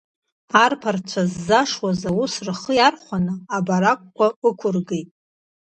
[0.63, 5.09] Арԥарцәа ззашшуаз аус рхы иархәаны, абаракқәа ықәыргеит.